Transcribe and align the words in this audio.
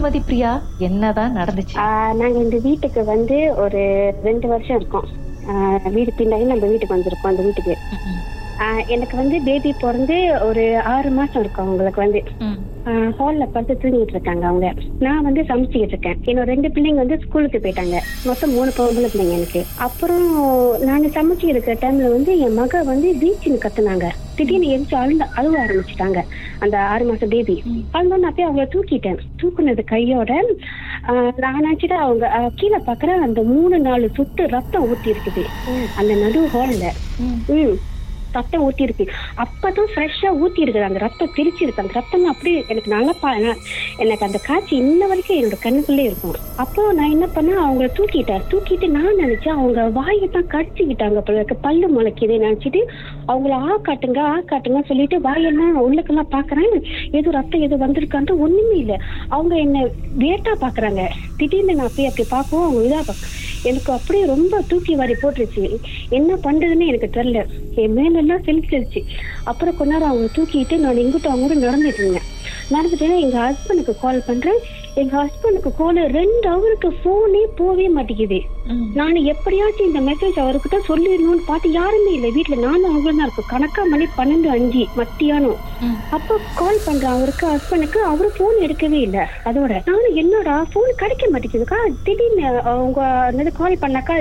திருமதி 0.00 0.20
பிரியா 0.22 0.50
என்னதான் 0.80 1.34
நடந்துச்சு? 1.36 1.74
ஆஹ் 1.82 2.14
நாங்க 2.14 2.38
இந்த 2.38 2.58
வீட்டுக்கு 2.58 3.00
வந்து 3.04 3.36
ஒரு 3.56 3.80
ரெண்டு 4.22 4.46
வருஷம் 4.48 4.76
இருக்கோம். 4.76 5.06
வீடு 5.90 6.12
பின்னாடி 6.16 6.44
நம்ம 6.44 6.66
வீட்டுக்கு 6.66 6.96
வந்திருக்கோம் 6.96 7.32
அந்த 7.32 7.42
வீட்டுக்கு. 7.42 7.74
ஆஹ் 8.58 8.82
எனக்கு 8.86 9.16
வந்து 9.16 9.36
பேபி 9.42 9.70
பிறந்து 9.74 10.16
ஒரு 10.40 10.64
ஆறு 10.86 11.10
மாசம் 11.10 11.42
இருக்கும் 11.42 11.66
அவங்களுக்கு 11.66 12.00
வந்து. 12.00 12.20
ஹால்ல 12.86 13.46
படுத்து 13.52 13.74
தூங்கிட்டு 13.82 14.10
இருக்காங்க 14.10 14.46
அவங்க. 14.46 14.74
நான் 14.98 15.22
வந்து 15.22 15.42
சமைச்சிக்கிட்டு 15.42 15.94
இருக்கேன். 15.94 16.18
என்னோட 16.24 16.44
ரெண்டு 16.44 16.68
பிள்ளைங்க 16.68 16.94
வந்து 16.94 17.18
ஸ்கூலுக்கு 17.18 17.58
போயிட்டாங்க. 17.58 17.98
மொத்தம் 18.24 18.52
மூணு 18.52 18.70
பொம்பளை 18.76 19.08
பிள்ளைங்க 19.12 19.32
எனக்கு. 19.32 19.64
அப்புறம் 19.76 20.26
நாங்க 20.80 21.06
சமைச்சிட்டு 21.06 21.54
இருக்கிற 21.54 21.76
டைம்ல 21.80 22.10
வந்து 22.10 22.38
என் 22.38 22.54
மக 22.54 22.82
வந்து 22.82 23.14
பீச்சுன்னு 23.22 23.64
கத்துனாங்க. 23.64 24.08
திடீர்னு 24.36 24.68
எரிச்சு 24.74 24.94
அழுந்த 24.94 25.24
அழுவ 25.34 25.64
ஆரம்பிச்சிட்டாங்க. 25.64 26.20
அந்த 26.58 26.78
ஆறு 26.78 27.04
மாசம் 27.04 27.28
பேபி 27.28 27.62
அழுந்தோன்னு 27.92 28.24
நான் 28.24 28.34
போய் 28.36 28.48
அவங்கள 28.48 28.66
தூக்கிட்டேன். 28.74 29.18
தூக்குனது 29.42 29.84
கையோட 29.84 30.32
நான் 31.36 31.64
நினைச்சிட்டு 31.66 31.96
அவங்க 32.06 32.50
கீழே 32.56 32.76
பாக்குறேன் 32.76 33.24
அந்த 33.26 33.42
மூணு 33.42 33.78
நாலு 33.78 34.10
சொட்டு 34.16 34.46
ரத்தம் 34.46 34.94
ஊத்தி 34.94 35.14
இருக்குது 35.14 35.44
அந்த 35.96 36.14
நடு 36.14 36.40
ஹால்ல 36.54 36.84
ம். 37.18 37.78
ரத்தம் 38.32 38.70
ஊத்தி 38.70 38.82
இருக்கு 38.82 39.06
அப்பதான் 39.36 39.90
ஃப்ரெஷ்ஷா 39.94 40.30
ஊத்தி 40.42 40.60
இருக்குது 40.64 40.88
அந்த 40.90 40.98
ரத்தம் 40.98 41.34
பிரிச்சு 41.36 41.62
இருக்கு 41.62 41.82
அந்த 41.82 41.92
ரத்தம் 41.92 42.24
அப்படியே 42.24 42.64
எனக்கு 42.68 42.94
நல்லா 42.94 43.14
பா 43.20 43.28
எனக்கு 43.96 44.26
அந்த 44.26 44.38
காட்சி 44.46 44.76
இன்ன 44.76 45.06
வரைக்கும் 45.06 45.38
என்னோட 45.38 45.56
கண்ணுக்குள்ளே 45.62 46.04
இருக்கும். 46.08 46.34
அப்போ 46.56 46.92
நான் 46.92 47.10
என்ன 47.10 47.26
பண்ணேன்? 47.34 47.60
அவங்கள 47.64 47.88
தூக்கிட்டேன். 47.98 48.42
தூக்கிட்டு 48.50 48.88
நான் 48.88 49.18
நினைச்சேன் 49.18 49.48
அவங்க 49.48 49.88
வாயை 49.88 50.28
தான் 50.28 50.46
கடிச்சுக்கிட்டாங்க 50.46 51.18
போல 51.18 51.38
இருக்கு. 51.38 51.56
பல்லு 51.56 51.86
முளைக்குது. 51.88 52.36
நினைச்சிட்டு 52.46 52.80
அவங்கள 53.30 53.52
ஆ 53.62 53.78
காட்டுங்க 53.86 54.20
ஆ 54.28 54.36
காட்டுங்க 54.46 54.80
சொல்லிட்டு 54.86 55.20
வாயெல்லாம் 55.20 55.82
உள்ளுக்கெல்லாம் 55.86 56.32
பாக்குறேன் 56.32 56.72
எதுவும் 57.10 57.36
ரத்தம் 57.38 57.60
எதுவும் 57.60 57.84
வந்திருக்கான்ட்டு 57.84 58.38
ஒண்ணுமே 58.38 58.76
இல்ல. 58.78 58.94
அவங்க 59.28 59.54
என்ன 59.56 59.84
வேட்டா 60.18 60.52
பாக்குறாங்க 60.60 61.02
திடீர்னு 61.36 61.74
நான் 61.74 61.94
போய் 61.96 62.06
அப்படி 62.06 62.26
பார்க்கவும் 62.30 62.66
அவங்க 62.66 62.82
இதா 62.88 63.00
பாக்க 63.00 63.36
எனக்கு 63.64 63.92
அப்படியே 63.92 64.24
ரொம்ப 64.24 64.60
தூக்கி 64.68 64.94
வாரி 64.94 65.14
போட்டுருச்சு. 65.22 65.64
என்ன 66.10 66.36
பண்றதுன்னு 66.44 66.86
எனக்கு 66.86 67.08
தெரியல. 67.16 67.40
என் 67.74 67.92
மேலெல்லாம் 67.92 68.44
செலுத்திடுச்சு 68.44 69.00
அப்புறம் 69.44 69.76
கொஞ்ச 69.76 69.92
நேரம் 69.92 70.08
அவங்க 70.08 70.28
தூக்கிட்டு 70.36 70.76
நான் 70.78 70.96
இங்கிட்ட 70.96 71.28
அவங்க 71.28 71.46
கூட 71.46 71.58
நடந்துட்டு 71.66 72.02
இருந்தேன். 72.02 72.28
நடந்துட்டு 72.70 73.20
எங்க 73.20 73.38
ஹஸ்பண்டுக்கு 73.38 73.94
கால் 74.00 74.26
பண்றேன். 74.26 74.60
எங்க 75.00 75.14
ஹஸ்பண்டுக்கு 75.22 75.70
கால் 75.80 75.98
ரெண்டு 76.18 76.46
அவருக்கு 76.54 76.88
போனே 77.04 77.42
போவே 77.58 77.86
மாட்டேங்குது. 77.96 78.38
நான் 78.98 79.16
எப்படியாச்சும் 79.32 79.88
இந்த 79.88 80.00
மெசேஜ் 80.08 80.38
அவர்கிட்ட 80.42 80.78
சொல்லிடணும்னு 80.88 81.44
பார்த்து 81.48 81.68
யாருமே 81.76 82.10
இல்லை. 82.16 82.30
வீட்டுல 82.36 82.56
நானும் 82.64 82.88
அவங்க 82.90 83.08
தான் 83.10 83.24
இருக்கும். 83.26 83.48
கணக்கா 83.52 83.82
மணி 83.92 84.06
பன்னெண்டு 84.18 84.48
அஞ்சு 84.56 84.82
மத்தியானம். 85.00 85.60
அப்ப 86.16 86.38
கால் 86.60 86.84
பண்றேன் 86.86 87.14
அவருக்கு. 87.16 87.44
ஹஸ்பண்டுக்கு 87.52 88.00
அவரு 88.12 88.30
போன் 88.38 88.58
எடுக்கவே 88.66 89.00
இல்லை. 89.06 89.24
அதோட 89.50 89.72
நானும் 89.90 90.18
என்னடா 90.22 90.56
போன் 90.74 90.98
கிடைக்க 91.02 91.30
மாட்டேங்குதுக்கா? 91.34 91.80
திடீர்னு 92.08 92.44
அவங்க 92.72 93.00
என்னது 93.30 93.52
கால் 93.60 93.80
பண்ணாக்கா 93.84 94.16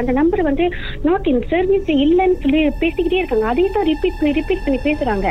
அந்த 0.00 0.10
நம்பர் 0.20 0.48
வந்து 0.50 0.66
நாட் 1.08 1.30
இன் 1.32 1.42
சர்வீஸ் 1.54 1.90
இல்லைன்னு 2.06 2.40
சொல்லி 2.44 2.62
பேசிக்கிட்டே 2.82 3.20
இருக்காங்க. 3.22 3.46
அதையே 3.52 3.70
தான் 3.78 3.88
ரிப்பீட் 3.92 4.18
பண்ணி 4.20 4.36
ரிப்பீட் 4.40 4.64
பண்ணி 4.66 4.80
பேசுறாங்க. 4.88 5.28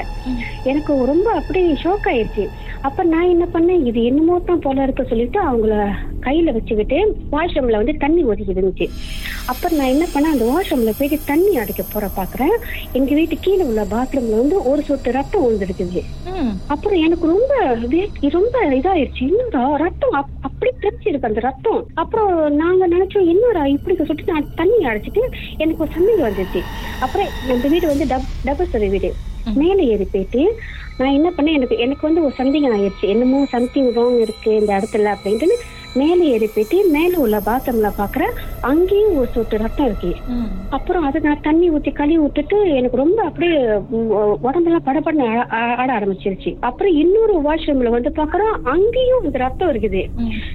எனக்கு 0.72 0.94
ரொம்ப 1.14 1.28
அப்படியே 1.42 1.78
ஷோக் 1.86 2.10
ஆயிடுச்சு. 2.14 2.46
அப்ப 2.82 3.04
நான் 3.04 3.28
என்ன 3.28 3.48
பண்ணேன்? 3.54 3.86
இது 3.86 4.04
என்னமோ 4.04 4.40
தான் 4.40 4.60
போல 4.60 4.84
இருக்கு 4.84 5.06
சொல்லிட்டு 5.10 5.44
அவங்கள 5.44 5.90
கையில 6.22 6.44
வச்சுக்கிட்டு 6.44 7.18
வாஷ்ரூம்ல 7.32 7.72
வந்து 7.72 7.96
தண்ணி 7.98 8.24
ஒதுக்கி 8.24 8.54
இருந்துச்சு. 8.54 8.90
அப்புறம் 9.48 9.78
நான் 9.78 9.88
என்ன 9.88 10.06
பண்ணேன்? 10.14 10.32
அந்த 10.32 10.46
வாஷ்ரூம்ல 10.46 10.94
போயிட்டு 11.00 11.26
தண்ணி 11.26 11.58
அடைக்க 11.58 11.84
போற 11.94 12.10
பாக்குறேன். 12.18 12.58
எங்க 12.94 13.14
வீட்டு 13.14 13.38
கீழே 13.42 13.64
உள்ள 13.64 13.84
பாத்ரூம்ல 13.84 14.30
வந்து 14.30 14.70
ஒரு 14.70 14.82
சொட்டு 14.82 15.12
ரத்தம் 15.12 15.44
விழுந்துருக்குது. 15.44 16.02
அப்புறம் 16.68 17.04
எனக்கு 17.04 17.28
ரொம்ப 17.28 17.78
ரொம்ப 18.30 18.70
இதாயிருச்சு. 18.70 19.22
என்னடா 19.22 19.76
ரத்தம் 19.76 20.14
அப்- 20.14 20.36
அப்படி 20.42 20.72
பிரிச்சு 20.82 21.08
இருக்கு 21.08 21.28
அந்த 21.28 21.40
ரத்தம். 21.40 21.86
அப்புறம் 21.94 22.56
நாங்க 22.56 22.88
நினைச்சோம் 22.88 23.28
என்னடா 23.28 23.66
இப்படி 23.66 23.96
சொல்லிட்டு 23.96 24.32
நான் 24.32 24.54
தண்ணி 24.56 24.86
அடைச்சிட்டு 24.86 25.20
எனக்கு 25.58 25.84
ஒரு 25.84 25.92
சந்தேகம் 25.94 26.32
வந்துச்சு. 26.32 26.62
அப்புறம் 27.00 27.28
நம்ம 27.48 27.68
வீடு 27.68 27.88
வந்து 27.88 28.06
டப் 28.06 28.44
டபுள் 28.44 28.68
சரி 28.72 28.88
வீடு. 28.88 29.14
மேலே 29.56 29.88
ஏறி 29.88 30.08
போயிட்டு 30.12 30.60
நான் 30.98 31.12
என்ன 31.12 31.30
பண்ணேன்? 31.30 31.54
எனக்கு 31.54 31.78
எனக்கு 31.78 32.08
வந்து 32.08 32.24
ஒரு 32.24 32.34
சந்தேகம் 32.34 32.74
ஆயிடுச்சு. 32.78 33.08
என்னமோ 33.08 33.46
சம்திங் 33.46 33.94
ராங் 33.94 34.20
இருக்கு 34.20 34.56
இந்த 34.56 34.72
இடத்துல 34.78 35.16
அப்படின்ட்டு 35.16 35.58
மேலே 35.94 36.26
ஏறி 36.28 36.50
போயிட்டு 36.56 36.90
மேலே 36.92 37.16
உள்ள 37.16 37.38
பாத்ரூம்ல 37.38 37.92
பாக்குறேன் 37.98 38.32
அங்கேயும் 38.62 39.16
ஒரு 39.16 39.28
சொட்டு 39.34 39.58
ரத்தம் 39.58 39.86
இருக்கு. 39.86 40.16
அப்புறம் 40.70 41.04
அதை 41.04 41.22
நான் 41.22 41.42
தண்ணி 41.42 41.72
ஊத்தி 41.72 41.94
கழுவி 41.94 42.18
விட்டுட்டு 42.18 42.74
எனக்கு 42.74 42.98
ரொம்ப 42.98 43.24
அப்படியே 43.24 43.66
உடம்பெல்லாம் 44.42 45.48
ஆ- 45.52 45.76
ஆட 45.76 46.00
ஆரம்பிச்சிருச்சு. 46.00 46.58
அப்புறம் 46.60 46.94
இன்னொரு 46.94 47.42
வாஷ்ரூம்ல 47.42 47.90
வந்து 47.90 48.10
பாக்குறோம் 48.16 48.58
அங்கேயும் 48.64 49.24
இந்த 49.24 49.38
ரத்தம் 49.38 49.72
இருக்குது. 49.72 50.06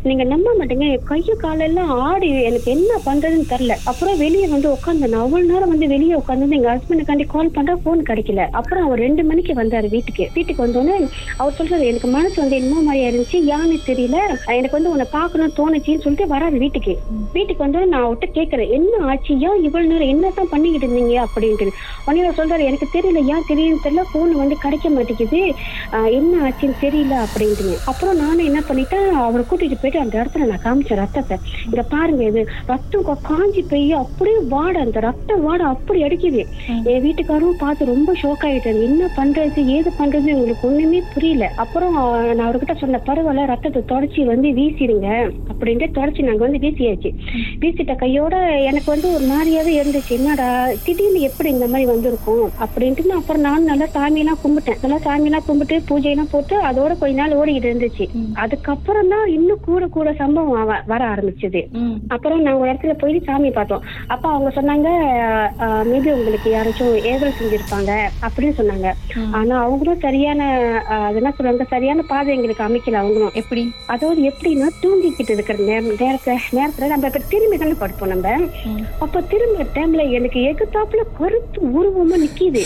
நீங்க 0.02 0.24
நம்ப 0.24 0.54
மாட்டீங்க 0.58 0.98
கையை 1.04 1.36
காலெல்லாம் 1.38 1.88
ஆடி 1.88 2.42
எனக்கு 2.42 2.70
என்ன 2.70 2.94
பண்றதுன்னு 3.06 3.50
தெரியல. 3.50 3.72
அப்புறம் 3.84 4.18
வெளியே 4.18 4.46
வந்து 4.46 4.68
உட்காந்து 4.72 5.08
நான் 5.08 5.20
அவ்வளவு 5.20 5.52
நேரம் 5.52 5.68
வந்து 5.68 5.88
வெளியே 5.88 6.14
உட்காந்து 6.14 6.48
எங்க 6.48 6.76
ஹஸ்பண்டுக்காண்டி 6.76 7.26
கால் 7.26 7.50
பண்ற 7.50 7.76
போன் 7.76 8.02
கிடைக்கல. 8.02 8.46
அப்புறம் 8.50 8.84
அவர் 8.84 8.98
ரெண்டு 8.98 9.24
மணிக்கு 9.24 9.52
வந்தாரு 9.52 9.88
வீட்டுக்கு. 9.88 10.28
வீட்டுக்கு 10.34 10.66
வந்தோடனே 10.66 11.08
அவர் 11.36 11.54
சொல்றாரு 11.58 11.84
எனக்கு 11.84 12.08
மனசு 12.08 12.40
வந்து 12.40 12.56
என்னமோ 12.56 12.82
மாதிரியா 12.82 13.08
இருந்துச்சு 13.08 13.54
யான்னு 13.54 13.78
தெரியல. 13.86 14.16
எனக்கு 14.46 14.70
வந்து 14.70 14.90
உன்னை 14.90 15.06
பார்க்கணும் 15.22 15.56
தோணுச்சுன்னு 15.58 16.04
சொல்லிட்டு 16.04 16.26
வராது 16.34 16.56
வீட்டுக்கு. 16.62 16.94
வீட்டுக்கு 17.34 17.64
வந்து 17.64 17.80
நான் 17.92 18.04
அவர்கிட்ட 18.06 18.28
கேட்கறேன் 18.38 18.72
என்ன 18.78 18.92
ஆச்சு? 19.10 19.32
ஏன் 19.48 19.60
இவ்வளவு 19.66 19.90
நேரம் 19.92 20.12
என்னதான் 20.14 20.50
பண்ணிக்கிட்டு 20.52 20.86
இருந்தீங்க? 20.86 21.16
அப்படின்ட்டு. 21.26 21.66
உடனே 22.06 22.30
சொல்றாரு 22.38 22.68
எனக்கு 22.70 22.86
தெரியல 22.94 23.20
ஏன் 23.34 23.46
தெரியும் 23.50 23.82
தெரியல? 23.84 24.04
போன் 24.14 24.32
வந்து 24.42 24.56
கிடைக்க 24.64 24.88
மாட்டேங்குது. 24.96 25.40
என்ன 26.18 26.32
ஆச்சுன்னு 26.46 26.76
தெரியல? 26.84 27.14
அப்படின்ட்டு. 27.26 27.74
அப்புறம் 27.90 28.20
நானும் 28.22 28.46
என்ன 28.48 28.60
பண்ணிட்டேன் 28.68 29.08
அவரை 29.26 29.44
கூட்டிட்டு 29.50 29.78
போயிட்டு 29.82 30.02
அந்த 30.04 30.14
இடத்துல 30.22 30.48
நான் 30.52 30.64
காமிச்சேன் 30.66 31.00
ரத்தத்தை. 31.02 31.38
இங்க 31.66 31.84
பாருங்க 31.94 32.24
இது 32.30 32.42
ரத்தம் 32.72 33.08
காஞ்சி 33.30 33.62
போய் 33.70 33.86
அப்படியே 34.02 34.38
வாட 34.54 34.74
அந்த 34.84 35.00
ரத்த 35.06 35.38
வாட 35.46 35.62
அப்படி 35.74 36.00
அடிக்குது. 36.08 36.42
என் 36.92 37.02
வீட்டுக்காரும் 37.06 37.60
பார்த்து 37.62 37.90
ரொம்ப 37.92 38.10
ஷோக் 38.22 38.44
ஆயிட்டாரு. 38.48 38.80
என்ன 38.88 39.10
பண்றது? 39.18 39.60
ஏது 39.76 39.90
பண்றது 40.00 40.36
உங்களுக்கு 40.38 40.68
ஒண்ணுமே 40.70 41.00
புரியல. 41.14 41.46
அப்புறம் 41.64 41.96
நான் 42.38 42.46
அவர்கிட்ட 42.48 42.76
சொன்ன 42.82 43.00
பரவாயில்ல 43.08 43.46
ரத்தத்தை 43.52 43.82
தொடச்சி 43.92 44.24
வந்து 44.32 44.50
வீசிடுங்க. 44.58 45.08
அப்படின்ட்டு 45.52 45.88
தொடச்சி 45.98 46.22
நாங்க 46.28 46.42
வந்து 46.46 46.60
வீசியாச்சு. 46.64 47.10
வீசிட்ட 47.62 47.94
கையோட 48.02 48.34
எனக்கு 48.70 48.88
வந்து 48.94 49.08
ஒரு 49.16 49.24
மாதிரியாவே 49.32 49.72
இருந்துச்சு. 49.80 50.12
என்னடா 50.18 50.48
திடீர்னு 50.86 51.20
எப்படி 51.28 51.48
இந்த 51.56 51.66
மாதிரி 51.72 51.86
வந்திருக்கும்? 51.92 52.46
அப்படின்ட்டு 52.66 53.06
நான் 53.10 53.22
அப்புறம் 53.22 53.46
நான் 53.48 53.68
நல்லா 53.70 53.88
சாமியெல்லாம் 53.96 54.40
கும்பிட்டேன். 54.44 54.78
நல்லா 54.84 54.98
சாமியெல்லாம் 55.06 55.46
கும்பிட்டு 55.48 55.78
பூஜையெல்லாம் 55.90 56.32
போட்டு 56.34 56.56
அதோட 56.70 56.92
கொஞ்ச 57.02 57.16
நாள் 57.20 57.36
ஓடிக்கிட்டு 57.40 57.70
இருந்துச்சு. 57.72 58.06
அதுக்கப்புறம் 58.44 59.12
தான் 59.14 59.26
இன்னும் 59.36 59.64
கூட 59.68 59.84
கூட 59.96 60.08
சம்பவம் 60.22 60.70
வர 60.92 61.02
ஆரம்பிச்சது. 61.12 61.62
அப்புறம் 62.14 62.44
நாங்க 62.46 62.60
ஒரு 62.62 62.70
இடத்துல 62.72 62.94
போய் 63.02 63.18
சாமி 63.28 63.50
பார்த்தோம். 63.58 63.84
அப்ப 64.14 64.24
அவங்க 64.34 64.50
சொன்னாங்க 64.58 64.88
மேபி 65.90 66.10
உங்களுக்கு 66.18 66.48
யாராச்சும் 66.56 66.94
ஏவல் 67.12 67.36
செஞ்சிருப்பாங்க 67.40 67.90
அப்படின்னு 68.26 68.54
சொன்னாங்க. 68.60 68.88
ஆனா 69.38 69.54
அவங்களும் 69.66 70.02
சரியான 70.06 70.40
என்ன 71.18 71.32
சொல்றாங்க 71.36 71.64
சரியான 71.74 72.00
பாதை 72.10 72.30
எங்களுக்கு 72.36 72.66
அமைக்கல 72.66 73.00
அவங்களும். 73.02 73.34
எப்படி? 73.40 73.62
அதாவது 73.94 74.20
எப்படின்னா 74.30 74.68
தூங்கிக்கிட்டு 75.02 75.30
இருக்கிற 75.30 75.58
நேரம் 75.64 75.96
நேரத்துல 76.02 76.34
நேரத்துல 76.58 76.86
நம்ம 76.86 77.06
இப்ப 77.06 77.20
திரும்பி 77.32 77.56
தானே 77.56 77.74
படுப்போம் 77.80 78.12
நம்ம. 78.12 78.28
அப்ப 78.98 79.22
திரும்ப 79.32 79.66
டைம்ல 79.74 80.02
எனக்கு 80.10 80.40
எகுத்தாப்புல 80.50 81.02
கருத்து 81.18 81.60
உருவமா 81.78 82.18
நிக்கிது. 82.24 82.62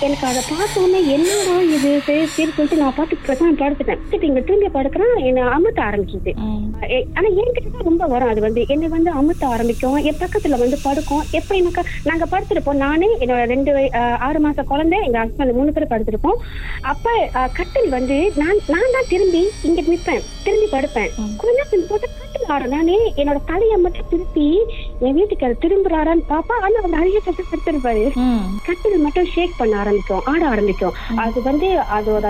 எனக்கு 0.00 0.26
அதை 0.26 0.42
பார்த்த 0.58 0.80
உடனே 0.80 1.06
என்னடா 1.06 1.60
இது? 1.60 2.00
சரி 2.00 2.26
சரி 2.26 2.50
சொல்லிட்டு 2.50 2.76
நான் 2.76 2.94
பாட்டு 2.96 3.16
பிரதான் 3.26 3.60
படுத்துட்டேன். 3.60 3.98
படுத்துட்டு 4.10 4.22
இங்க 4.22 4.40
திரும்பி 4.40 4.78
படுக்கிறேன் 4.78 5.24
என்ன 5.24 5.42
அமுத்த. 5.42 5.78
ஏ- 6.90 7.06
ஆனா 7.14 7.28
என்கிட்ட 7.28 7.82
ரொம்ப 7.84 8.06
வரும் 8.06 8.28
அது 8.28 8.40
வந்து. 8.40 8.64
என்னை 8.68 8.88
வந்து 8.88 9.10
அமுத்த 9.10 9.46
ஆரம்பிக்கும். 9.46 9.94
என் 9.94 10.14
பக்கத்துல 10.14 10.58
வந்து 10.58 10.78
படுக்கும். 10.82 11.22
எப்படின்னாக்கா 11.32 11.84
நாங்க 12.04 12.26
படுத்திருப்போம். 12.30 12.74
நானே 12.74 13.06
என்னோட 13.18 13.44
ரெண்டு 13.44 13.92
ஆறு 14.18 14.48
மாச 14.48 14.64
குழந்தை 14.64 15.04
எங்க 15.04 15.24
ஹஸ்பண்ட் 15.24 15.52
மூணு 15.52 15.72
பேர் 15.72 15.86
படுத்திருப்போம். 15.86 16.36
அப்ப 16.80 17.30
கட்டில் 17.32 17.88
வந்து 17.88 18.32
நான் 18.36 18.58
நான் 18.68 18.92
தான் 18.92 19.04
திரும்பி 19.08 19.48
இங்க 19.62 19.80
நிப்பேன். 19.80 20.20
திரும்பி 20.44 20.66
படுப்பேன். 20.66 21.10
கொஞ்ச 21.36 21.64
நேரம் 21.64 21.88
போட்டு 21.88 22.08
கட்டில் 22.18 22.48
ஆடும் 22.48 22.68
நானே 22.68 23.12
என்னோட 23.16 23.36
தலையை 23.46 23.76
மட்டும் 23.76 24.08
திருப்பி 24.10 24.58
என் 25.00 25.14
வீட்டுக்கு 25.14 25.46
திரும்புறாரான்னு 25.46 26.24
பாப்பா. 26.28 26.58
ஆனா 26.60 26.78
அவர் 26.78 26.88
நிறைய 26.88 27.20
பட்டு 27.24 27.42
படுத்திருப்பாரு 27.42 28.14
ம். 28.14 28.36
கட்டில் 28.66 28.98
மட்டும் 28.98 29.26
ஷேக் 29.26 29.50
பண்ண 29.56 29.76
ஆரம்பிக்கும் 29.90 30.24
ஆட 30.26 30.46
ஆரம்பிக்கும். 30.48 30.94
அது 31.18 31.42
வந்து 31.42 31.68
அதோட 31.90 32.26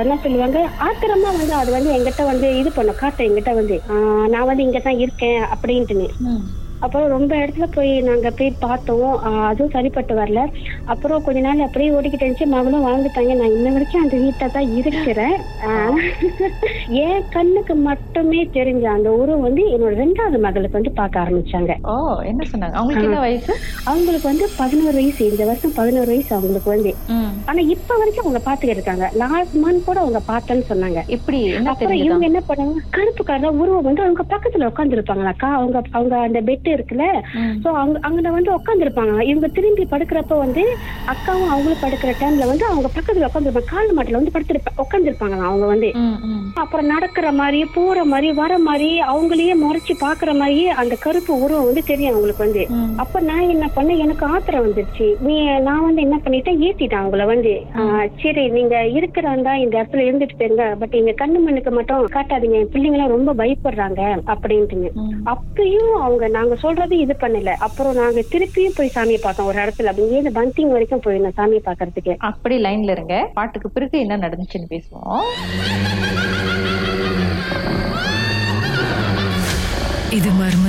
என்ன 0.00 0.18
சொல்லுவாங்க 0.22 0.58
ஆத்திரமா 0.80 1.30
வந்து 1.36 1.54
அது 1.54 1.72
வந்து 1.72 1.90
எங்கிட்ட 1.90 2.24
வந்து 2.24 2.58
இது 2.58 2.72
பண்ணும் 2.72 2.96
காட்ட 2.96 3.24
எங்கிட்ட 3.24 3.54
வந்து 3.54 3.76
ஆஹ் 3.88 4.26
நான் 4.26 4.46
வந்து 4.46 4.62
இங்க 4.62 4.78
தான் 4.80 4.98
இருக்கேன் 4.98 5.42
அப்படின்ட்டுன்னு. 5.54 6.08
அப்புறம் 6.84 7.12
ரொம்ப 7.14 7.32
இடத்துல 7.42 7.66
போய் 7.76 7.92
நாங்க 8.08 8.30
போய் 8.38 8.50
பார்த்தோம். 8.64 9.12
அதுவும் 9.50 9.72
சரிப்பட்டு 9.74 10.14
வரல. 10.20 10.40
அப்புறம் 10.92 11.24
கொஞ்ச 11.26 11.40
நாள் 11.46 11.64
அப்படியே 11.66 11.90
ஓடிக்கிட்டு 11.96 12.24
இருந்துச்சு. 12.24 12.46
மகளும் 12.54 12.86
வாழ்ந்துட்டாங்க. 12.86 13.34
நான் 13.40 13.54
இன்ன 13.56 13.72
வரைக்கும் 13.76 14.04
அந்த 14.04 14.16
வீட்டை 14.24 14.48
தான் 14.56 14.70
இருக்கிறேன். 14.80 15.36
என் 17.04 17.24
கண்ணுக்கு 17.36 17.76
மட்டுமே 17.88 18.40
தெரிஞ்ச 18.58 18.84
அந்த 18.96 19.10
உருவம் 19.20 19.46
வந்து 19.46 19.62
என்னோட 19.74 19.92
ரெண்டாவது 20.02 20.40
மகளுக்கு 20.46 20.78
வந்து 20.78 20.92
பார்க்க 21.00 21.22
ஆரம்பிச்சாங்க. 21.24 21.72
ஓ 21.92 21.94
என்ன 22.30 22.42
சொன்னாங்க? 22.52 22.76
அவங்களுக்கு 22.80 23.08
என்ன 23.08 23.22
வயசு? 23.26 23.52
அவங்களுக்கு 23.90 24.28
வந்து 24.30 24.48
பதினோரு 24.60 24.96
வயசு. 25.00 25.22
இந்த 25.30 25.42
வருஷம் 25.50 25.76
பதினோரு 25.78 26.10
வயசு 26.12 26.30
அவங்களுக்கு 26.38 26.72
வந்து. 26.74 26.92
ஆனா 27.48 27.60
இப்ப 27.74 27.96
வரைக்கும் 28.00 28.24
அவங்க 28.26 28.42
பாத்துக்கிட்டு 28.48 28.78
இருக்காங்க. 28.78 29.06
லாஸ்ட் 29.22 29.56
மந்த் 29.64 29.86
கூட 29.88 29.98
அவங்க 30.04 30.22
பார்த்தேன்னு 30.30 30.66
சொன்னாங்க. 30.72 31.00
இப்படி 31.16 31.40
அப்புறம் 31.72 31.98
இவங்க 32.06 32.24
என்ன 32.30 32.42
பண்ணாங்க? 32.48 32.84
கருப்பு 32.98 33.24
கலர் 33.30 33.58
உருவம் 33.62 33.88
வந்து 33.88 34.04
அவங்க 34.06 34.24
பக்கத்துல 34.34 34.68
உட்கார்ந்து 34.70 34.98
இருப்பாங்களாக்கா 34.98 35.50
அவங்க 35.58 35.82
அவங்க 35.96 36.14
அந்த 36.28 36.40
பெட் 36.50 36.72
இருக்குல்ல. 36.76 37.06
சோ 37.62 37.68
அவங்க 37.82 37.98
அங்க 38.08 38.30
வந்து 38.36 38.52
உட்கார்ந்து 38.58 38.86
இருப்பாங்க 38.86 39.24
இவங்க 39.30 39.48
திரும்பி 39.58 39.86
படுக்கிறப்ப 39.92 40.38
வந்து 40.44 40.64
அக்காவும் 41.14 41.50
அவங்களும் 41.52 41.82
படுக்கிற 41.84 42.12
டைம்ல 42.22 42.48
வந்து 42.52 42.66
அவங்க 42.70 42.88
பக்கத்துல 42.96 43.28
உட்காந்துருப்பாங்க 43.28 43.72
கால் 43.74 43.94
மாட்டில 43.96 44.18
வந்து 44.18 44.34
படுத்து 44.34 44.80
உட்கார்ந்து 44.84 45.10
இருப்பாங்க 45.10 45.38
அவங்க 45.50 45.66
வந்து. 45.72 45.90
அப்புறம் 46.62 46.90
நடக்கிற 46.94 47.26
மாதிரி 47.40 47.60
போற 47.76 48.04
மாதிரி 48.12 48.28
வர 48.40 48.52
மாதிரி 48.68 48.90
அவங்களையே 49.12 49.54
முறைச்சு 49.64 49.94
பாக்குற 50.04 50.30
மாதிரியே 50.40 50.68
அந்த 50.82 50.94
கருப்பு 51.04 51.32
உருவம் 51.44 51.68
வந்து 51.68 51.82
தெரியும் 51.90 52.12
அவங்களுக்கு 52.12 52.44
வந்து. 52.46 52.62
அப்ப 53.02 53.20
நான் 53.30 53.50
என்ன 53.54 53.66
பண்ணேன்? 53.76 54.02
எனக்கு 54.04 54.24
ஆத்திரம் 54.34 54.64
வந்துருச்சு. 54.66 55.06
நீ 55.26 55.36
நான் 55.68 55.84
வந்து 55.86 56.04
என்ன 56.06 56.16
பண்ணிட்டேன்? 56.24 56.60
ஏத்திட்டேன் 56.66 57.02
அவங்கள 57.02 57.24
வந்து. 57.32 57.52
சரி 58.22 58.44
நீங்க 58.56 58.76
இருக்கிறாந்தா 58.98 59.52
இந்த 59.64 59.74
இடத்துல 59.78 60.04
இருந்துட்டு 60.08 60.38
போயிருங்க. 60.40 60.66
பட் 60.82 60.96
எங்க 61.00 61.14
கண்ணு 61.22 61.38
மண்ணுக்கு 61.44 61.72
மட்டும் 61.78 62.12
காட்டாதீங்க. 62.16 62.58
என் 62.62 62.72
பிள்ளைங்க 62.74 62.98
எல்லாம் 62.98 63.14
ரொம்ப 63.16 63.34
பயப்படுறாங்க. 63.40 64.00
அப்படின்ட்டுங்க. 64.34 64.88
அப்பயும் 65.34 65.94
அவங்க 66.04 66.24
நாங்க 66.38 66.54
சொல்றது 66.64 66.94
இது 67.04 67.14
பண்ணல. 67.20 67.50
அப்புறம் 67.66 67.96
நாங்க 68.02 68.20
திருப்பியும் 68.32 68.76
போய் 68.76 68.94
சாமியை 68.94 69.20
பார்த்தோம். 69.22 69.48
ஒரு 69.50 69.58
இடத்துல. 69.64 69.90
அப்படியே 69.92 70.18
இந்த 70.22 70.32
பந்திங் 70.40 70.72
வரைக்கும் 70.74 71.02
போயிருந்தோம் 71.06 71.36
சாமியை 71.38 71.62
பாக்குறதுக்கு 71.68 72.14
அப்படி 72.30 72.56
லைன்ல 72.62 72.94
இருங்க. 72.96 73.16
பாட்டுக்கு 73.38 73.70
பிறகு 73.76 73.98
என்ன 74.04 74.18
நடந்துச்சுன்னு 74.24 74.70
பேசுவோம். 74.74 75.26
இது 80.18 80.30
மர்ம 80.40 80.63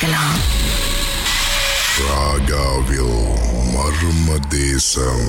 கேட்கலாம். 0.00 0.36
ராகாவில் 1.98 3.34
மர்ம 3.74 4.38
தேசம். 4.48 5.28